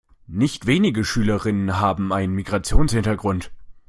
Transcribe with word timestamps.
Nicht 0.25 0.65
wenige 0.65 1.03
Schülerinnen 1.05 1.77
haben 1.77 2.11
einen 2.11 2.33
Migrationshintergrund. 2.33 3.51